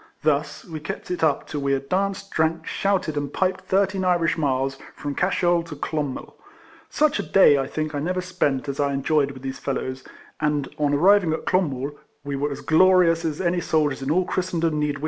Thus 0.23 0.65
we 0.65 0.79
kept 0.79 1.11
it 1.11 1.23
up 1.23 1.45
till 1.45 1.61
we 1.61 1.73
had 1.73 1.87
danced, 1.87 2.31
drank, 2.31 2.65
shouted, 2.65 3.15
and 3.17 3.31
piped 3.31 3.65
thirteen 3.65 4.03
Irish 4.03 4.35
miles, 4.35 4.79
from 4.95 5.13
Cashel 5.13 5.61
to 5.61 5.75
Clonmel. 5.75 6.33
Such 6.89 7.19
a 7.19 7.21
day, 7.21 7.59
I 7.59 7.67
think, 7.67 7.93
I 7.93 7.99
never 7.99 8.19
spent, 8.19 8.67
as 8.67 8.79
I 8.79 8.93
enjoyed 8.93 9.29
with 9.29 9.43
these 9.43 9.59
fellows; 9.59 10.03
and 10.39 10.67
on 10.79 10.95
arriving 10.95 11.33
at 11.33 11.45
Clonmel, 11.45 11.91
we 12.23 12.35
were 12.35 12.49
as 12.51 12.61
glorious 12.61 13.23
as 13.23 13.39
any 13.39 13.61
soldiers 13.61 14.01
in 14.01 14.09
all 14.09 14.25
Christendom 14.25 14.79
need 14.79 14.87
wish 14.87 14.93
to 14.93 14.97
be. 14.97 14.99